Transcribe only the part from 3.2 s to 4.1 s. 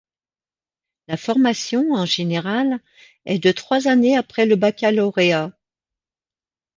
est de trois